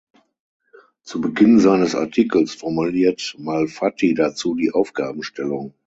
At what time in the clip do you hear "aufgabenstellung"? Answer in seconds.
4.71-5.75